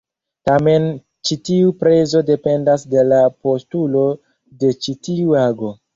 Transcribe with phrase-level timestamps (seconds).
[0.49, 0.85] Tamen
[1.29, 4.03] ĉi tiu prezo dependas de la postulo
[4.65, 5.71] de ĉi tiu ago.